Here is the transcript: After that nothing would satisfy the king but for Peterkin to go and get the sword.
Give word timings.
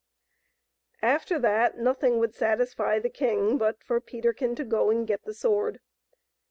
After 1.03 1.37
that 1.37 1.77
nothing 1.77 2.17
would 2.17 2.33
satisfy 2.33 2.97
the 2.97 3.07
king 3.07 3.59
but 3.59 3.83
for 3.83 4.01
Peterkin 4.01 4.55
to 4.55 4.65
go 4.65 4.89
and 4.89 5.05
get 5.05 5.25
the 5.25 5.33
sword. 5.35 5.79